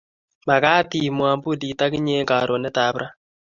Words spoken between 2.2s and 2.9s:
karonet